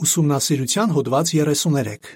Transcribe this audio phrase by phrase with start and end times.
[0.00, 2.06] Ուսումնասիրության հոդված 33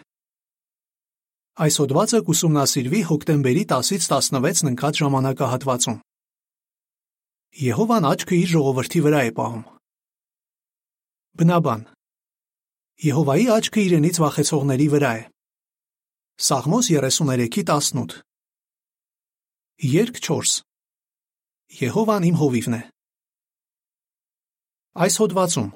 [1.65, 5.99] Այս հոդվածը կուսումնասիրվի հոկտեմբերի 10-ից 16-ն ընկած ժամանակահատվածում։
[7.65, 9.67] Եհովան աչքը իր ժողովրդի վրա է պահում։
[11.45, 11.85] Բնաբան
[13.05, 15.23] Եհովայի աչքը իրենից վախեցողների վրա է։
[16.49, 18.19] Սաղմոս 33:18
[19.93, 20.59] Երկ 4
[21.85, 22.83] Եհովան իմ հովիվն է։
[25.05, 25.73] Այս հոդվածում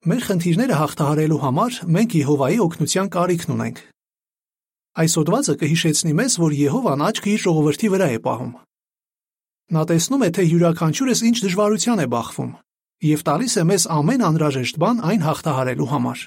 [0.00, 3.80] Մեր խնդիրները հաղթահարելու համար մենք Եհովայի օգնության կարիքն ունենք։
[4.96, 8.54] Այս հոդվածը կհիշեցնի մեզ, որ Եհովան աչքը իր ժողովրդի վրա է պահում։
[9.76, 12.50] Նա տեսնում է, թե յուրաքանչյուրս ինչ դժվարության է բախվում,
[13.10, 16.24] եւ տալիս է մեզ ամեն անհրաժեշտ բան այն հաղթահարելու համար։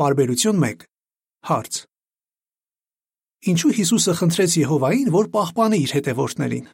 [0.00, 0.88] Բարբերություն 1
[1.52, 1.74] Հարց.
[3.52, 6.68] Ինչու Հիսուսը խնդրեց Եհովային, որ պահպանի իր հետևորդներին։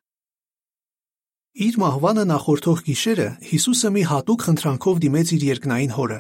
[1.55, 6.17] Իր մահվանը նախորդող գիշերը Հիսուսը մի հատուկ խնդրանքով դիմեց իր երկնային հորը։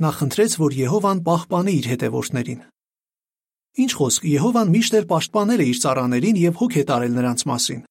[0.00, 2.62] Նա խնդրեց, որ Եհովան պահպանի իր հետևորդներին։
[3.84, 7.82] Ինչ խոսք, Եհովան միշտ էլ պաշտպանել իր ծառաներին եւ հոգ է տարել նրանց մասին։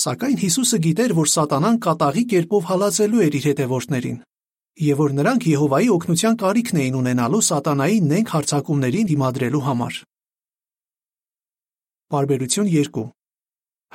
[0.00, 4.18] Սակայն Հիսուսը գիտեր, որ Սատանան կատաղի կերպով հալածելու էր իր հետևորդներին,
[4.90, 10.02] եւ որ նրանք Եհովայի օգնության կարիքն էին ունենալու Սատանայի նենք հարցակումներին դիմադրելու համար։
[12.10, 13.08] Բարբերություն 2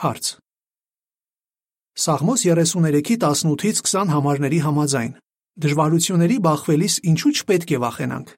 [0.06, 0.34] Հարց
[1.96, 5.12] Սաղմոս 33-18-ից 20 համարների համաձայն.
[5.64, 8.34] Դժվարությունների բախվելիս ինչու չպետք է վախենանք։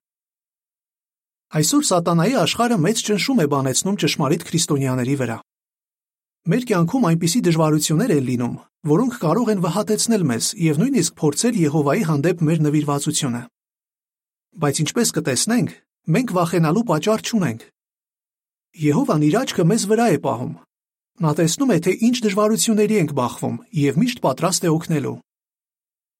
[1.57, 5.37] Այսօր սատանայի աշխարհը մեծ ճնշում է բանեցնում ճշմարիտ քրիստոնյաների վրա։
[6.53, 8.53] Մեր կյանքում այնպիսի դժվարություններ են լինում,
[8.93, 13.41] որոնք կարող են վհատեցնել մեզ եւ նույնիսկ փորձել Եհովայի հանդեպ մեր նվիրվածությունը։
[14.61, 15.73] Բայց ինչպես կտեսնենք,
[16.13, 17.67] մենք վախենալու պատճառ չունենք։
[18.85, 20.53] Եհովան իր աչքը մեզ վրա է պահում,
[21.17, 25.13] Նա տեսնում է, թե ինչ դժվարությունների ենք բախվում եւ միշտ պատրաստ է օգնելու։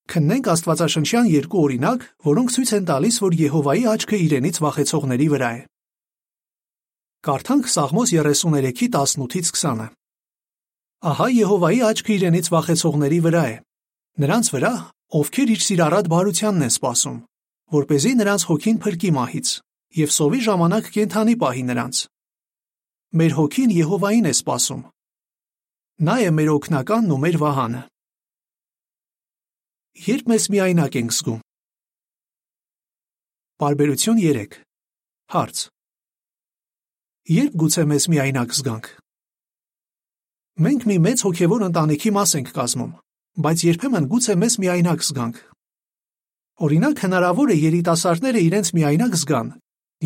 [0.08, 5.60] Քննենք Աստվածաշնչյան երկու օրինակ, որոնք ցույց են տալիս, որ Եհովայի աչքը իրենից վախեցողների վրա է։
[7.28, 9.88] Կարդանք Սաղմոս 33-ի 18-ից 20-ը։
[11.12, 13.56] Ահա Եհովայի աչքը իրենից վախեցողների վրա է։
[14.18, 14.74] Նրանց վրա,
[15.18, 17.18] ովքեր իր սիրառատ բարությանն են սпасում,
[17.70, 19.48] որ เป զի նրանց հոգին փրկի մահից,
[19.98, 21.96] եւ սովի ժամանակ կենթանի պահի նրանց,
[23.08, 24.80] Մեր հոգին Եհովային է սпасում։
[26.04, 27.78] Նա է մեր օգնականն ու մեր վահանը։
[30.04, 31.38] Երբ մեզ միայնակ ենք զգում։
[33.64, 34.58] Բարբերություն 3։
[35.32, 35.62] Հարց.
[37.32, 38.90] Երբ գուցե մեզ միայնակ զգանք։
[40.68, 42.92] Մենք մի մեծ հոգևոր ընտանիքի մաս ենք կազմում,
[43.40, 45.40] բայց երբեմն գուցե մեզ միայնակ զգանք։
[46.68, 49.48] Օրինակ հնարավոր է երիտասարդները իրենց միայնակ զգան,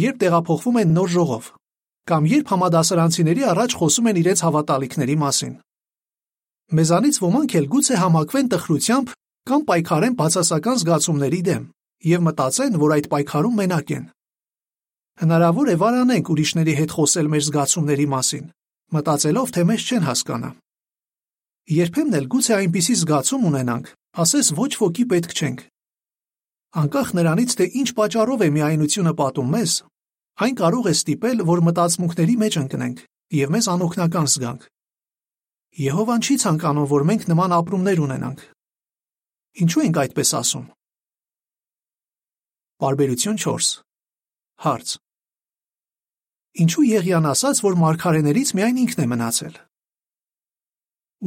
[0.06, 1.50] երբ տեղափոխվում են նոր ժողով
[2.10, 5.52] կամ երբ համադասարանցիների առաջ խոսում են իրենց հավատալիքների մասին։
[6.72, 9.12] Մեզանից ոմանք էլ գուցե համակվեն տխրությամբ
[9.50, 11.64] կամ պայքարեն բացասական զգացումների դեմ
[12.12, 14.04] եւ մտածեն, որ այդ պայքարում մենակ են։
[15.22, 18.46] Հնարավոր է վարանենք ուրիշների հետ խոսել մեր զգացումների մասին,
[18.96, 20.50] մտածելով, թե մեզ չեն հասկանա։
[21.72, 23.92] Երբեմն էլ գուցե այնպիսի զգացում ունենանք,
[24.22, 25.60] ասես ոչ ոքի պետք չենք։
[26.82, 29.72] Անկախ նրանից, թե ինչ պատճառով է միայնությունը պատում մեզ,
[30.40, 33.00] Այն կարող է ստիպել, որ մտածմունքների մեջ ընկնենք
[33.36, 34.62] եւ մեզ անօգնական զգանք։
[35.82, 38.40] Եհովան չի ցանկանում, որ մենք նման ապրումներ ունենանք։
[39.62, 40.64] Ինչու ենք այդպես ասում։
[42.82, 43.68] Բարբերություն 4
[44.62, 44.88] Հարց.
[46.62, 49.54] Ինչու Եղիան ասաց, որ մարգարեներից միայն ինքն է մնացել։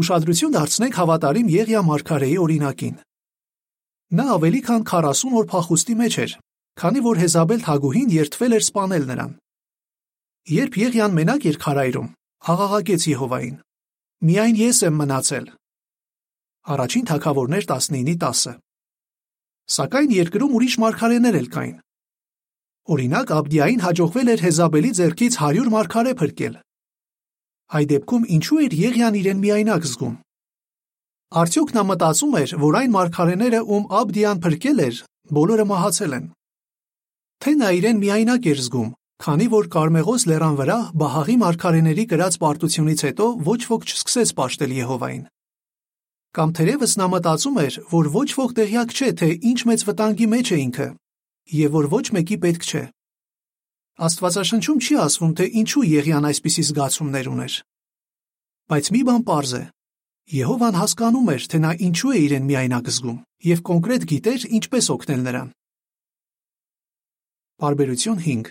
[0.02, 2.96] Ուշադրություն դարձնենք հավատարիմ Եղիա մարգարեի օրինակին։
[4.18, 6.36] Նա ավելի քան 40 օր փախուստի մեջ էր,
[6.76, 9.30] քանի որ Հեզաբել Թագուհին երթվել էր սպանել նրան։
[10.52, 12.10] Երբ Եղիան մենակ էր քարայրում,
[12.52, 13.56] աղաղակեց Եհովային.
[14.28, 15.48] Միայն ես եմ մնացել։
[16.76, 18.54] Առաջին թագավորներ 19-ի 10-ը։
[19.76, 21.80] Սակայն երկրում ուրիշ մարգարեներ էլ կային։
[22.96, 26.56] Օրինակ Աբդիային հաջողվել էր Հեզաբելի ձեռքից 100 մարգարե փրկել։
[27.76, 30.16] Այդ դեպքում ինչու էր Եղիան իրեն միայնակ զգում։
[31.40, 35.00] Արդյոք նա մտածում էր, որ այն մարգարեները, ում Աբդիան փրկել էր,
[35.36, 36.26] բոլորը մահացել են
[37.44, 38.90] թե նա իրեն միայնակ էր զգում,
[39.26, 45.24] քանի որ Կարմեղոս լեռան վրա Բահաղի մարգարեների կրած պարտությունից հետո ոչ ոք չսկսեց պաշտել Եհովային։
[46.36, 50.52] Կամ թերևս նա մտածում էր, որ ոչ ոք տեղյակ չէ, թե ինչ մեծ վտանգի մեջ
[50.52, 50.88] է ինքը,
[51.56, 52.84] եւ որ ոչ մեկի պետք չէ։
[53.96, 57.54] Աստվածաշնչում չի ասվում, թե ինչու Եղիան այսպիսի զգացումներ ուներ։
[58.68, 59.64] Բայց մի բան པարզ է.
[60.36, 63.20] Եհովան հասկանում էր, թե նա ինչու է իրեն միայնակ զգում,
[63.56, 65.50] եւ կոնկրետ գիտեր ինչպես օգնել նրան։
[67.56, 68.48] Բարբերություն 5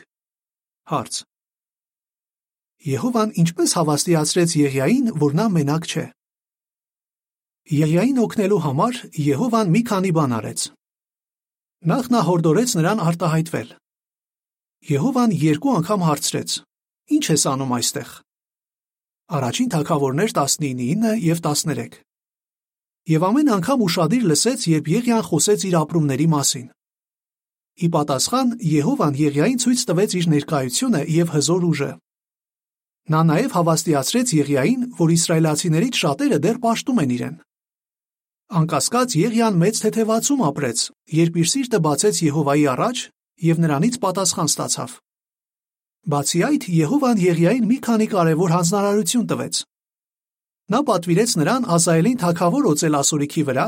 [0.88, 1.16] Հարց.
[2.88, 6.04] Եհովան ինչպես հավաստիացրեց Եղիային, որ նա մենակ չէ։
[7.68, 10.64] Եղիային օգնելու համար Եհովան մի քանի բան արեց։
[11.92, 13.74] Նախ նա հորդորեց նրան արտահայտվել։
[14.88, 16.50] Եհովան երկու անգամ հարցրեց.
[17.12, 18.14] «Ինչ ես անում այստեղ»։
[19.36, 22.00] Առաջին թակավորներ 19:9 եւ 13։
[23.12, 26.72] Եվ ամեն անգամ ուրشادիր լսեց, երբ Եղիան խոսեց իր ապրումների մասին։
[27.74, 31.88] Ի պատասխան Եհովան Եղիային ցույց տվեց իր ներկայությունը եւ հզոր ուժը։
[33.10, 37.34] Նա նաև հավաստիացրեց Եղիային, որ իսրայելացիներից շատերը դեռ պաշտում են իրեն։
[38.54, 40.78] Անկասկած Եղիան մեծ թեթևացում ապրեց,
[41.18, 43.02] երբ իր սիրտը բացեց Եհովայի առաջ
[43.48, 44.90] եւ նրանից պատասխան ստացավ։
[46.14, 49.54] Բացի այդ, Եհովան Եղիային մի քանի կարևոր հանձնարարություն տվեց։
[50.70, 53.66] Նա պատվիրեց նրան Ազայելին թակավոր օծել Ասորիքի վրա,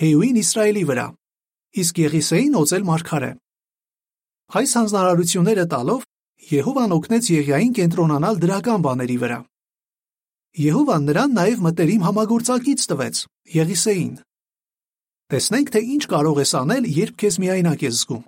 [0.00, 1.06] Հեյուին Իսրայելի վրա,
[1.82, 3.30] իսկ Եղիսեին օծել մարգարե։
[4.56, 6.04] Այս հանձնարարությունները տալով
[6.46, 9.38] Եհովան օգնեց Եղիային կենտրոնանալ դրական բաների վրա։
[10.56, 13.22] Եհովան նրան նաև մտերիմ համագործակից տվեց՝
[13.56, 14.14] Եղիսեին։
[15.32, 18.22] Տեսնենք, թե ինչ կարող ես անել, երբ քեզ միայնակ ես զգում։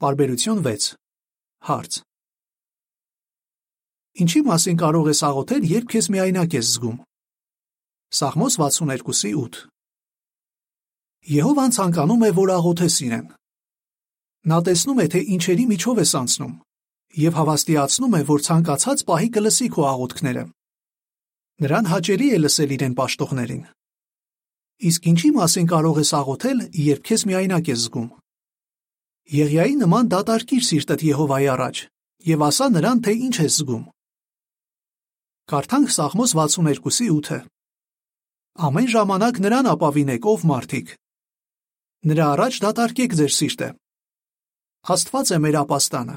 [0.00, 0.88] Բարբերություն 6
[1.70, 2.00] Հարց.
[4.24, 6.96] Ինչի մասին կարող ես աղոթել, երբ քեզ միայնակ ես զգում։
[8.18, 9.79] Սաղմոս 62:8
[11.28, 13.26] Եհովան ցանկանում է, որ աղոթես իրեն։
[14.50, 16.54] Նա տեսնում է, թե ինչերի միջով ես անցնում
[17.20, 20.44] եւ հավաստիացնում է, որ ցանկացած պահի կլսի քո աղոթքները։
[21.60, 23.64] Նրան հաճելի է լսել իրեն պաշտողներին։
[24.90, 26.58] Իսկ ինչի մասին կարող ես աղոթել,
[26.88, 28.08] երբ քեզ միայնակ ես զգում։
[29.30, 31.82] Եղիայի նման դատարկիր սիրտդ Եհովայի առաջ
[32.30, 33.84] եւ ասա նրան, թե ինչ ես զգում։
[35.50, 37.38] Կարդանք Սաղմոս 62-ի 8-ը։
[38.70, 40.96] Ամեն ժամանակ նրան ապավինեք, ով մարդիկ։
[42.00, 43.66] Նրա առաջ դատարկեք ձեր սիրտը։
[44.92, 46.14] Աստված է մեր ապաստանը։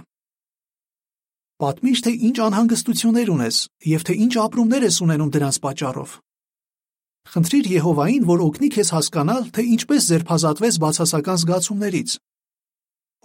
[1.60, 3.58] Պատմիր, թե ինչ անհանգստություններ ունես
[3.92, 6.16] եւ թե ինչ ապրումներ ես ունենում դրանց պատճառով։
[7.34, 12.16] Խնդրիր Եհովային, որ օգնի քեզ հասկանալ, թե ինչպես ձերբազատվես բացասական զգացումներից։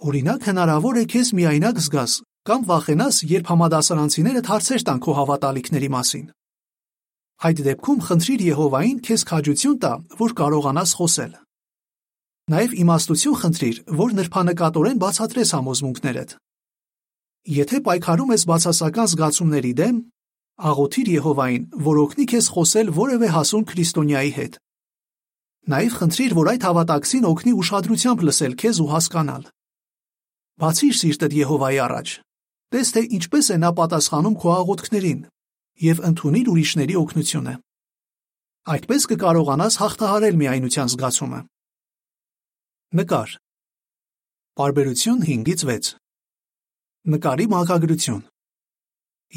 [0.09, 2.13] Օրինակ, հնարավոր է քեզ միայնակ զգաս
[2.49, 6.25] կամ վախենաս, երբ համադասարանցիները հարցեր տան քո հավատալիքների մասին։
[7.39, 11.33] Այդ դեպքում խնդրիր Եհովային քեզ քաջություն տա, որ կարողանաս խոսել։
[12.49, 16.31] Նաև իմաստություն խնդրիր, որ նրբանկատորեն բացատրես համոզմունքներդ։
[17.49, 19.99] Եթե պայքարում ես բացասական զգացումների դեմ,
[20.69, 24.57] աղոթիր Եհովային, որ օգնի քեզ խոսել որևէ հասուն քրիստոնյայի հետ։
[25.69, 29.43] Նաև խնդրիր, որ այդ հավատակցին օգնի ուշադրությամբ լսել քեզ ու հասկանալ։
[30.59, 32.07] Բացիր սիրտդ Եհովայի առաջ։
[32.73, 35.21] Տես թե ինչպես է նա պատասխանում քո աղոթքներին
[35.85, 37.53] եւ ընդունիր ուրիշների օգնությունը։
[38.73, 41.39] Այդպես կկարողանաս հաղթահարել միայնության զգացումը։
[42.89, 43.33] Նկար։
[44.57, 45.89] Բարբերություն 5-ից 6
[47.13, 48.23] Նկարի մակագրություն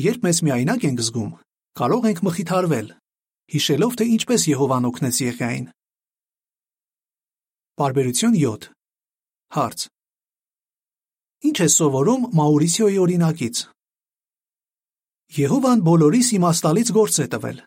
[0.00, 1.34] Երբ մեզ միայնակ ենք զգում,
[1.76, 2.88] կարող ենք մխիթարվել,
[3.52, 5.66] հիշելով, թե ինչպես Եհովան օգնեց Եղիային։
[7.82, 8.70] Բարբերություն 7
[9.58, 9.84] Հարց.
[11.52, 13.62] Ինչ է սովորում Մաուրիսիոյի օրինակից։
[15.42, 17.60] Եհովան բոլորիս իմաստալից գործ է տվել։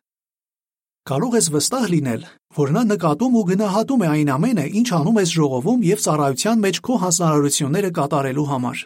[1.05, 2.21] Կարող ես վստահ լինել,
[2.57, 6.79] որ նա նկատում ու գնահատում է այն ամենը, ինչ անում ես ժողովում եւ ծառայության մեջ
[6.87, 8.81] քո հանձնարարությունները կատարելու համար։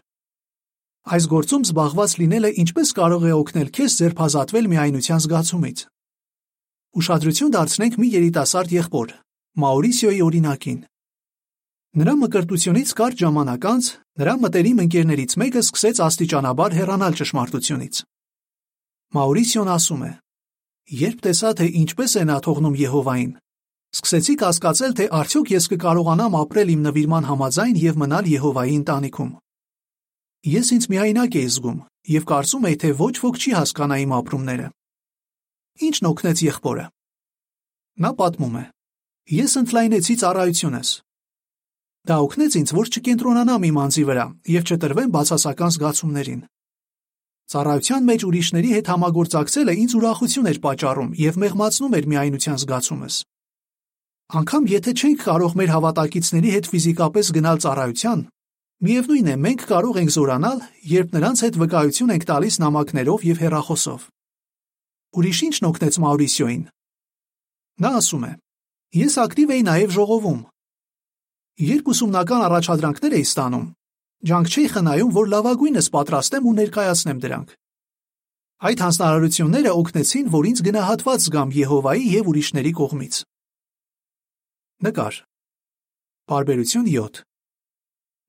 [1.16, 5.80] Այս գործում զբաղված լինելը ինչպես կարող է օգնել քեզ ձերբազատվել միայնության զգացումից։
[7.00, 9.10] Ուշադրություն դարձնենք մի երիտասարդ եղբոր՝
[9.64, 10.80] Մաուրիսիոյի օրինակին։
[12.00, 13.86] Նրա մկրտությունից կարճ ժամանակ անց
[14.20, 18.04] նրա մտերիմ ընկերներից մեկը սկսեց աստիճանաբար հեռանալ ճշմարտությունից։
[19.16, 20.12] Մաուրիսիոն ասում է.
[20.90, 23.34] Երբ տեսա, թե ինչպես է նա թողնում Եհովային,
[23.94, 29.30] սկսեցի կասկածել, թե արդյոք ես կկարողանամ ապրել իմ նվիրման համաձայն եւ մնալ Եհովայի ընտանիքում։
[30.50, 31.80] Ես ինձ միայնակ էի զգում
[32.10, 34.68] եւ կարծում էի, թե ոչ ոք չի հասկանա իմ ապրումները։
[35.90, 36.86] Ինչն օգնեց եղբորը։
[38.00, 38.66] Նա պատմում է.
[39.30, 40.90] Ես ընդլայնեցի ծառայությունս։
[42.10, 44.26] Դա օգնեց ինձ, որ չկենտրոնանամ իմ անձի վրա
[44.58, 46.42] եւ չտրվեմ բացասական զգացումներին։
[47.50, 53.16] Ծառայության մեջ ուրիշների հետ համագործակցելը ինձ ուրախություն էր պատճառում եւ մեղմացնում էր միայնության զգացումս։
[54.40, 58.20] Անկամ եթե չենք կարող մեր հավատակիցների հետ ֆիզիկապես գնալ ծառայության,
[58.80, 64.06] Միևնույն է, մենք կարող ենք զորանալ, երբ նրանց հետ վկայություն ենք տալիս նամակներով եւ հեռախոսով։
[65.20, 66.62] Ուրիշ ինչն օգնեց Մաուրիսիոին։
[67.84, 68.32] Նա ասում է.
[69.00, 70.40] Ես ակտիվ էի նաեւ ժողովում։
[71.60, 73.68] Երբ ուսումնական առաջադրանքներ էի ստանում,
[74.28, 77.54] ջանք չէի խնայում, որ լավագույնս պատրաստեմ ու ներկայացնեմ դրանք։
[78.60, 83.20] Այդ հանձնարարությունները օգնեցին, որ ինձ գնահատված զգամ Եհովայի եւ ուրիշների կողմից։
[84.84, 85.20] Նկար։
[86.30, 87.22] Բարբերություն 7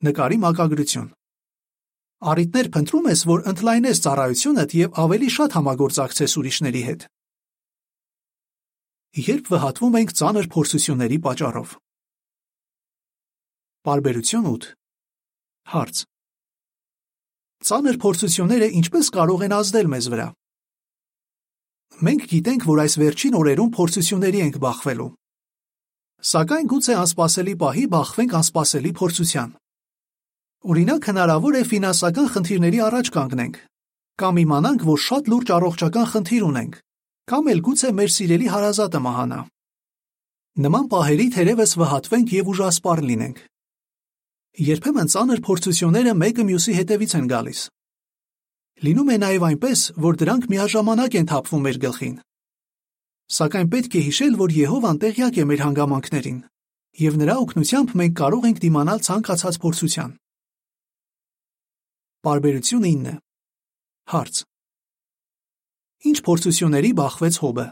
[0.07, 1.09] Նկարի մակագրություն
[2.31, 7.07] Առիթներ փնտրում ես, որ ընդլայնես ծառայությունդ եւ ավելի շատ համագործակցես ուրիշների հետ։
[9.19, 11.71] երբ վհատվում ենք ծանր փորձությունների պատճառով։
[13.89, 14.80] Բարբերություն 8
[15.71, 15.99] Հարց.
[17.63, 20.25] Ծանր փորձությունները ինչպես կարող են ազդել մեզ վրա։
[22.07, 25.07] Մենք գիտենք, որ այս վերջին օրերում փորձությունների ենք բախվելու։
[26.31, 29.53] Սակայն գուցե անսպասելի պահի բախվենք անսպասելի փորձության։
[30.71, 33.55] Օրինակ հնարավոր է ֆինանսական խնդիրների առաջ կանգնենք,
[34.21, 36.75] կամ իմանանք, որ շատ լուրջ առողջական խնդիր ունենք,
[37.31, 39.41] կամ էլ գուցե մեր սիրելի հարազատը մահանա։
[40.67, 43.41] Նման պահերի թերևս վհատվենք եւ ուժասպառ լինենք։
[44.59, 47.61] Երբեմն ծանր փորձությունները մեկը մյուսի հետևից են գալիս։
[48.83, 52.17] Լինում է նաև այնպես, որ դրանք միաժամանակ են թափվում մեր գլխին։
[53.31, 56.39] Սակայն պետք է հիշել, որ Եհովան տեղյակ է մեր հանգամանքներին,
[56.99, 60.11] եւ նրա օգնությամբ մենք կարող ենք դիմանալ ցանկացած փորձության։
[62.27, 63.15] Բարբերություն 9
[64.11, 64.43] Հարց.
[66.11, 67.67] Ինչ փորձությունների բախվեց Հոբը։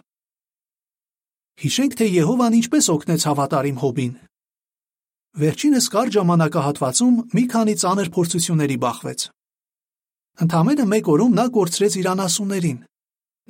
[1.58, 4.12] Հիշենք, թե Եհովան ինչպես օգնեց հավատարիմ Հոբին,
[5.36, 9.20] Վերջինս կարճ ժամանակահատվածում մի քանի ծանր փորձությունների բախվեց։
[10.48, 12.78] Ընդամենը մեկ օրում նա կորցրեց իր անասուններին։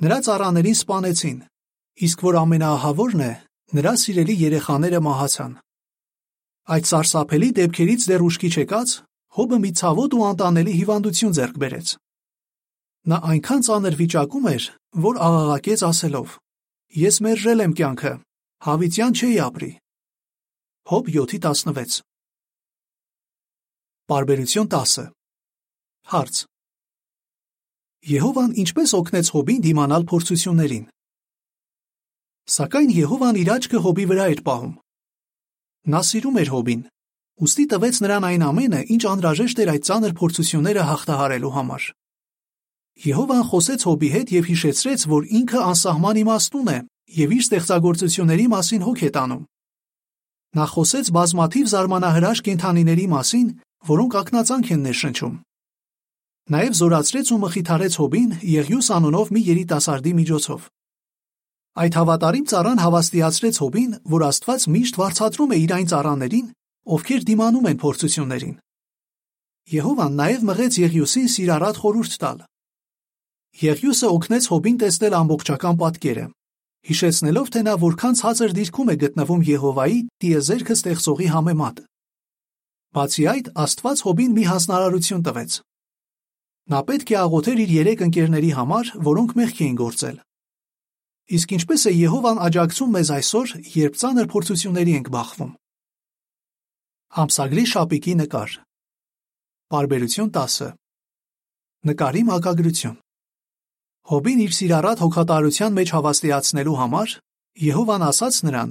[0.03, 1.37] Նրա ծառաներին սպանեցին,
[2.09, 3.33] իսկ որ ամենաահավորն է,
[3.79, 5.53] նրա սիրելի երեխաները մահացան։
[6.69, 8.89] Այդ սարսափելի դեպքերից դեռ ուշքի չեկած,
[9.37, 11.89] Հոբը մի ցավոտ ու անտանելի հիվանդություն ձեռք բերեց։
[13.09, 14.63] Նա այնքան ծանր վիճակում էր,
[15.05, 16.31] որ աղաղակեց ասելով.
[16.97, 18.13] Ես մերժել եմ կյանքը,
[18.65, 19.69] հավիտյան չէի ապրի։
[20.89, 22.01] Հոբ 7:16
[24.09, 25.11] Բարբերություն 10
[26.11, 26.37] Հարց.
[28.13, 30.87] Եհովան ինչպես օգնեց Հոբին դիմանալ փորձություններին։
[32.55, 34.73] Սակայն Եհովան իր աչքը Հոբի վրա էր պահում։
[35.93, 36.81] Նա սիրում էր Հոբին,
[37.45, 41.83] ուստի տվեց նրան այն ամենը, ինչ անհրաժեշտ էր այդ ծանր փորձությունները հաղթահարելու համար։
[43.05, 46.79] Եհովան խոսեց Հոբի հետ եւ հիշեցրեց, որ ինքը անսահման իմաստուն է
[47.21, 49.45] եւ իր ստեղծագործությունների մասին հոգ է տանում։
[50.57, 53.47] Նա խոսեց բազմաթիվ զարմանահրաշ կենդանիների մասին,
[53.89, 55.33] որոնք ակնածանք են ներշնչում։
[56.49, 60.63] Նաև զորացրեց ու մխիթարեց Հոբին Եղյուս անունով մի երիտասարդի միջոցով։
[61.79, 66.47] Այդ հավատարիմ ծառան հավաստիացրեց Հոբին, որ Աստված միշտ վարձատրում է իր այն ծառաներին,
[66.97, 68.55] ովքեր դիմանում են փորձություններին։
[69.69, 72.37] Եհովան նաև մղեց Եղյուսին սիրառատ խորուրդ տալ։
[73.69, 76.25] Եղյուսը օգնեց Հոբին տեսնել ամբողջական պատկերը,
[76.87, 81.81] հիշեցնելով, թե նա որքան ցածր դիրքում է գտնվում Եհովայի տիեզերքը ստեղծողի համեմատ։
[82.95, 85.57] Բացի այդ, Աստված Հոբին մի հանձնարարություն տվեց։
[86.69, 90.17] Նա պետք է աղոթեր իր երեք ընկերների համար, որոնք մեղք էին գործել։
[91.29, 95.51] Իսկ ինչպես է Եհովան աջակցում մեզ այսօր, երբ ծանր փորձությունների ենք բախվում։
[97.23, 98.55] Ամսագրի շապիկի նկար։
[99.69, 100.73] Բարբերություն 10։
[101.89, 102.97] Նկարի մակագրություն։
[104.07, 107.17] Հոբին իր սիրառատ հոգատարության մեջ հավաստիացնելու համար
[107.59, 108.69] Եհովան ասաց նրան,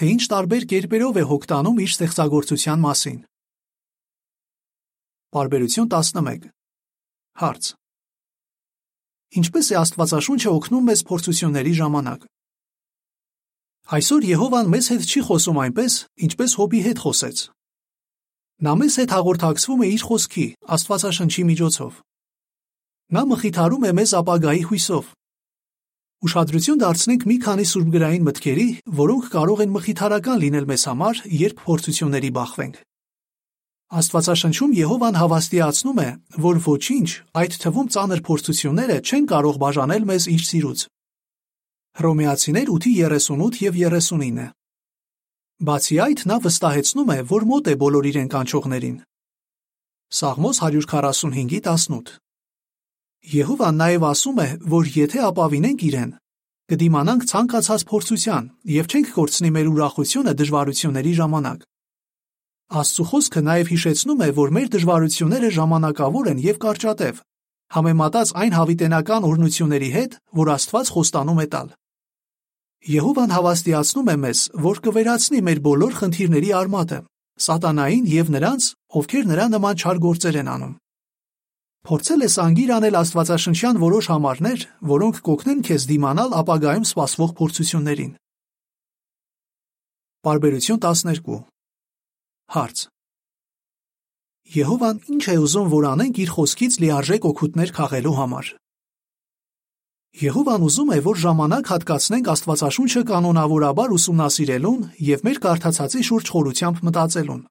[0.00, 3.18] թե ինչ տարբեր կերպերով է հոգտանում իր ստեղծագործության մասին։
[5.30, 6.48] Բարբերություն 11
[7.40, 7.64] Հարց.
[9.40, 12.24] Ինչպես է Աստվածաշունչը օգնում մեզ փորձությունների ժամանակ։
[13.94, 15.92] Այսօր Եհովան մեզ հետ չի խոսում այնպես,
[16.26, 17.38] ինչպես Հոբի հետ խոսեց։
[18.66, 20.46] Նա մեզ հետ հաղորդակցվում է իր խոսքի,
[20.76, 21.92] Աստվածաշնչի միջոցով։
[23.10, 25.06] Նա մխիթարում է մեզ ապագայի հույսով։
[26.20, 28.66] Ուշադրություն դարձնենք մի քանի սուրբգրային մտքերի,
[29.00, 32.76] որոնք կարող են մխիթարական լինել մեզ համար, երբ փորձությունների բախվենք։
[33.90, 36.08] Աստվածաշնչում Եհովան հավաստիացնում է,
[36.46, 37.08] որ ոչինչ,
[37.42, 40.80] այդ թվում ծանր փորձությունները չեն կարող բաժանել մեզ իր սիրուց։
[41.98, 44.48] Հռոմեացիներ 8:38 եւ 39։
[45.66, 48.96] Բացի այդ, նա վստահեցնում է, որ մոտ է բոլոր իրեն կանչողներին։
[50.14, 52.29] Սաղմոս 145:18
[53.20, 56.12] Եհովան նաև ասում է, որ եթե ապավինենք իրեն,
[56.72, 61.66] կդիմանանք ցանկացած փորձության եւ չենք կորցնի մեր ուրախությունը դժվարությունների ժամանակ։
[62.80, 67.20] Աստծո խոսքը նաև հիշեցնում է, որ մեր դժվարությունները ժամանակավոր են եւ կարճատև,
[67.76, 71.72] համեմատած այն հավիտենական օրնությունների հետ, որ Աստված խոստանում է տալ։
[72.90, 77.00] Եհովան հավաստիացնում է մեզ, որ կվերացնի մեր բոլոր խնդիրների արմատը,
[77.44, 78.62] սատանային եւ նրանց,
[79.00, 80.78] ովքեր նրա նման չար գործեր են անում։
[81.88, 88.10] Փորձել ես անգիր անել Աստվածաշնչյան որոշ համարներ, որոնք կօգնեն քեզ դիմանալ ապագայում սպասվող փորձություններին։
[90.20, 91.38] Բարբերություն 12
[92.50, 92.82] Հարց.
[94.50, 98.50] Եհովան ինչ է ուզում, որ անենք իր խոսքից լիարժեք օգուտներ քաղելու համար։
[100.20, 107.42] Եհովան ուզում է, որ ժամանակ հատկացնենք Աստվածաշունչը կանոնավորաբար ուսումնասիրելուն եւ մեր կարդացածի շուրջ խորությամբ մտածելուն։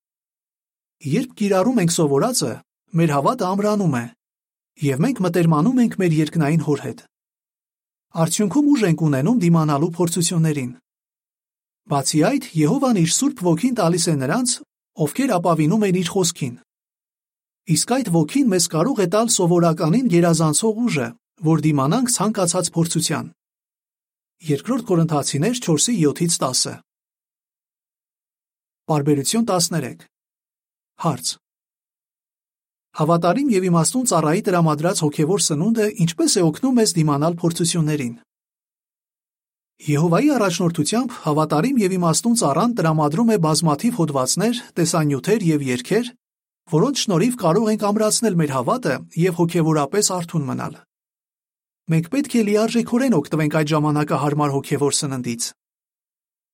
[1.17, 2.53] Երբ կիրառում ենք սովորածը,
[3.00, 4.05] մեր հավատը ամրանում է,
[4.79, 7.00] եւ մենք մտերմանում ենք մեր երկնային հոր հետ։
[8.24, 10.71] Արդյունքում ուժ ենք ունենում դիմանալու փորձություններին։
[11.89, 14.50] Բացի այդ, Եհովան իր Սուրբ ոգին տալիս է նրանց,
[15.03, 16.55] ովքեր ապավինում են իր խոսքին։
[17.75, 21.07] Իսկ այդ ոգին մեզ կարող է տալ սովորականին գերազանցող ուժը,
[21.50, 23.25] որ դիմանանք ցանկացած փորձության։
[24.50, 26.79] Երկրորդ Կորինթացիներ 4:7-ից 10։
[28.89, 30.07] Բարբերություն 13։
[31.03, 31.36] Հարց.
[32.98, 38.15] Հավատարիմ եւ իմաստուն ծառայի տրամադրած հոգեվոր սնունդը ինչպես է օգնում մեզ դիմանալ փորձություններին։
[39.89, 46.10] Եհովայի առաջնորդությամբ հավատարիմ եւ իմաստուն ծառան տրամադրում է բազմաթիվ հոդվածներ, տեսանյութեր եւ երգեր,
[46.74, 50.75] որոնց շնորհիվ կարող ենք ամրացնել մեր հավատը եւ հոգեվորապես արթուն մնալ։
[51.89, 55.48] Մենք պետք է լիարժեքորեն օգտվենք այդ ժամանակահարմար հոգեվոր սննդից։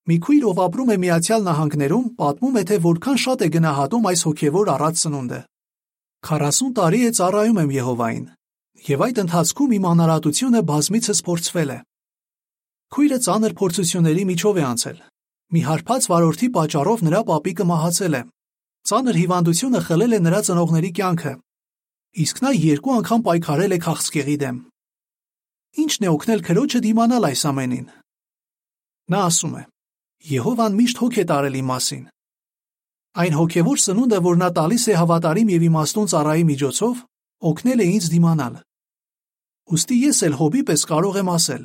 [0.06, 4.22] Մի քույր, ով ապրում է Միացյալ Նահանգներում, պատմում է, թե որքան շատ է գնահատում այս
[4.30, 5.40] հոգեվոր առած սնունդը։
[6.26, 8.24] 40 տարի է ծառայում եմ Եհովային,
[8.90, 11.78] եւ այդ ընթացքում իմ անարատությունը բազմիցս փորձվել է։
[12.96, 14.98] Քույրը ծանր փորձությունների միջով է անցել։
[15.54, 18.22] Մի հարբած վարորդի պատճառով նրա պապիկը մահացել է։
[18.90, 21.34] Ծանր հիվանդությունը խլել է նրա ծնողների կյանքը։
[22.26, 24.58] Իսկ նա երկու անգամ պայքարել է քաղցկեղի դեմ։
[25.86, 27.88] Ինչն է օգնել քրոջը դիմանալ այս ամենին։
[29.14, 29.64] Նա ասում է.
[30.26, 32.04] Եհովան միշտ հոգ է տարել իմ մասին։
[33.16, 36.96] Այն հոգևոր սնունդը, որ նա տալիս է հավատարիմ եւ իմաստուն ծառայի միջոցով,
[37.50, 38.58] օգնել է ինձ դիմանալ։
[39.72, 41.64] Ոստի ես էլ հոբի պես կարող եմ ասել.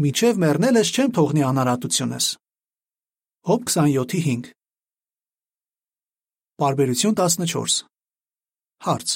[0.00, 2.26] Միջև մեռնելս չեմ թողնի անարատությունս։
[3.50, 4.48] Հոբ 27:5
[6.60, 7.84] Բարբերություն 14
[8.86, 9.14] Հարց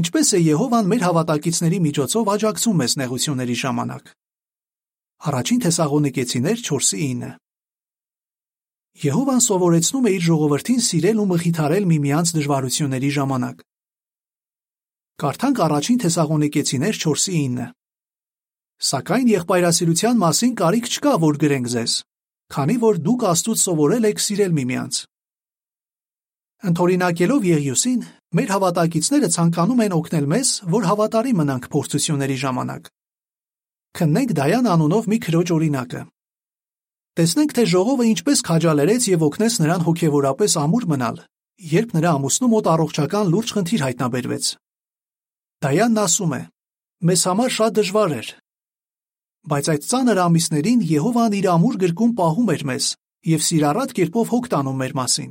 [0.00, 4.10] Ինչպես է Եհովան մեր հավատակիցների միջոցով աջակցում մեզ նեղությունների ժամանակ։
[5.28, 7.49] Առաջին Թեսաղոնիկեցիներ 4:9
[8.98, 13.62] Եհովան սովորեցնում է իր ժողովրդին սիրել ու մխիթարել միմյանց դժվարությունների ժամանակ։
[15.22, 17.68] Կարդանք առաջին Թեսաղոնիկեցիներ 4:9
[18.90, 21.92] Սակայն եղբայրասիրության մասին կարիք չկա, որ գրենք ձեզ,
[22.50, 24.94] քանի որ դուք Աստծուց սովորել եք սիրել միմյանց։
[26.70, 28.00] Ընթորինակելով Եղիուսին,
[28.36, 32.90] մեր հավատակիցները ցանկանում են օգնել մեզ, որ հավատարի մնանք փորձությունների ժամանակ։
[34.00, 36.00] Քննենք Դայան անունով մի քրոջ օրինակը։
[37.20, 41.16] Տեսնենք, թե ժողովը ինչպես քաջալերեց եւ օգնեց նրան հոգեվորապես ամուր մնալ,
[41.70, 44.46] երբ նրա ամուսնու մոտ առողջական լուրջ խնդիր հայտնաբերվեց։
[45.60, 46.42] Դայանն ասում է.
[47.10, 48.30] Մեզ համար շատ դժվար էր,
[49.40, 52.86] Բայց այդ ծանր ամիսներին Եհովան իր ամուր գրկում պահում էր մեզ
[53.30, 55.30] եւ սիրառատ կերպով հոգ տանում մեր մասին։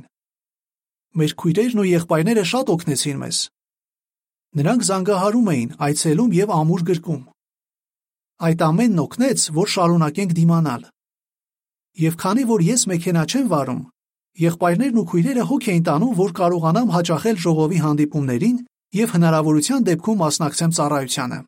[1.20, 3.38] Մեր քույրերն ու եղբայրները շատ օգնեցին մեզ։
[4.60, 7.22] Նրանք զանգահարում էին, այցելում եւ ամուր գրկում։
[8.50, 10.82] Այդ ամենն օգնեց, որ շարունակենք դիմանալ։
[11.98, 13.80] Եվ քանի որ ես մեքենա չեմ վարում,
[14.40, 18.60] եղբայրներն ու քույրերը հոգ էին տանում, որ կարողանամ հաճախել ժողովի հանդիպումներին
[19.00, 21.38] եւ հնարավորության դեպքում մասնակցեմ ծառայությանը։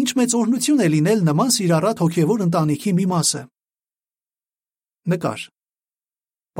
[0.00, 3.42] Ինչ մեծ օրհնություն է լինել նման սիրառատ հոգևոր ընտանիքի մի մասը։
[5.10, 5.40] Նկար։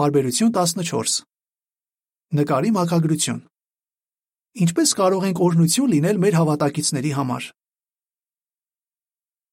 [0.01, 1.21] Բարբերություն 14։
[2.41, 3.41] Նկարի մակագրություն։
[4.65, 7.51] Ինչպես կարող ենք օրհնություն լինել մեր հավատակիցների համար։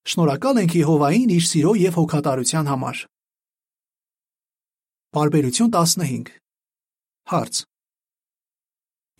[0.07, 2.99] Շնորհակալ ենք Եհովային իր սիրո եւ հոգատարության համար։
[5.17, 6.31] Բարբերություն 15։
[7.27, 7.59] Հարց.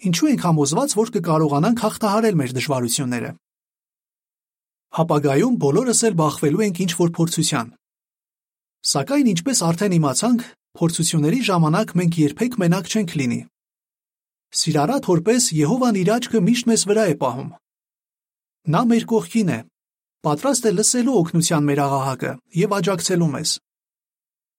[0.07, 3.33] Ինչու ենք համոզված, որ կկարողանանք հաղթահարել մեր դժվարությունները։
[4.95, 7.71] Հապագայում բոլորս էլ բախվելու ենք ինչ-որ փորձության։
[8.87, 13.41] Սակայն ինչպես արդեն իմացանք, փորձությունների ժամանակ մենք երբեք մենակ չենք լինի։
[14.55, 17.49] Սիրառատ հորպես Եհովան իր աչքը միշտ մեզ վրա է պահում։
[18.71, 19.59] Նա մեր կողքին է,
[20.25, 23.51] պատրաստ է լսելու օգնության մեր աղաղակը եւ աջակցելու մեզ։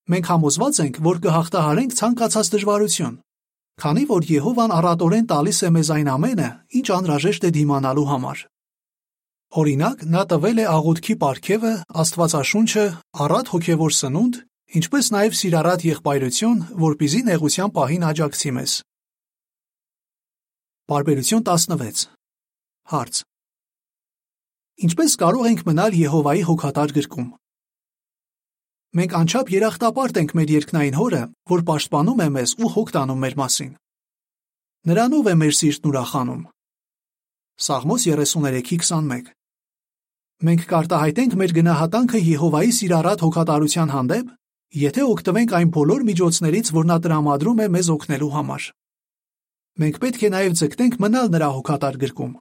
[0.08, 3.16] Մենք համոզված ենք, որ կհաղթահարենք ցանկացած դժվարություն,
[3.82, 8.44] քանի որ Եհովան առատորեն տալիս է մեզ այն ամենը, ինչ անհրաժեշտ է դիմանալու համար։
[9.58, 12.84] Օրինակ, նա տվել է աղոթքի պարգևը, Աստվածաշունչը,
[13.24, 14.34] առատ հոգևոր սնունդ,
[14.78, 18.74] ինչպես նաև սիրառատ եղբայրություն, որpիզի նեղության պահին աջակցի մեզ։
[20.88, 22.08] Բարբերություն 16
[22.88, 23.24] Հարց.
[24.78, 27.28] Ինչպես կարող ենք մնալ Եհովայի հոգատար գրկում։
[28.98, 33.34] Մենք անչափ երախտապարտ ենք մեր երկնային հորը, որ պաշտպանում է մեզ ու հոգ տանում մեր
[33.40, 33.72] մասին։
[34.88, 36.44] Նրանով է մեր սիրտն ուրախանում։
[37.58, 39.32] Սաղմոս 33:21
[40.46, 44.26] Մենք կարտահայտենք մեր գնահատանքը Եհովայի սիրառատ հոգատարության հանդեպ,
[44.78, 48.68] եթե օգտվենք այն բոլոր միջոցներից, որ նա տրամադրում է մեզ օգնելու համար։
[49.82, 52.32] Մենք պետք է նաև ձգտենք մնալ նրա հոգատար գրկում։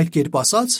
[0.00, 0.70] Այլ կերպ ասած,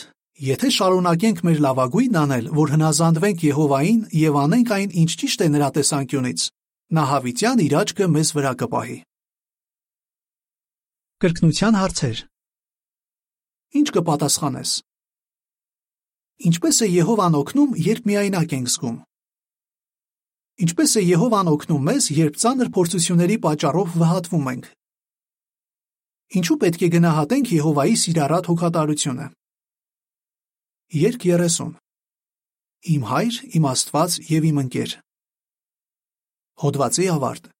[0.41, 5.67] եթե շարունակենք մեր լավագույնն անել, որ հնազանդվենք Եհովային եւ անենք այն, ինչ ճիշտ է նրա
[5.75, 6.45] տեսանկյունից,
[6.97, 8.97] նա հավիտյան իր աչքը մեզ վրա կպահի։
[11.21, 12.23] Կրկնության հարցեր
[13.77, 14.71] Ինչ կպատասխանես
[16.49, 18.95] Ինչպես է Եհովան օգնում, երբ միայնակ ենք զգում։
[20.65, 24.65] Ինչպես է Եհովան օգնում մեզ, երբ ծանր փորձությունների պատճառով վհատվում ենք։
[26.41, 29.27] Ինչու պետք է գնահատենք Եհովայի սիրառատ հոգատարությունը։
[30.91, 31.77] Երկ 30
[32.91, 34.95] Իմ հայր, իմ Աստված եւ իմ ընկեր։
[36.63, 37.50] Հոդվացի ավարտ։